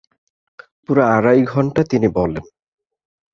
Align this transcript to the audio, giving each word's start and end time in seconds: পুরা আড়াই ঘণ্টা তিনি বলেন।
পুরা 0.85 1.03
আড়াই 1.15 1.41
ঘণ্টা 1.43 1.81
তিনি 1.83 2.07
বলেন। 2.07 2.45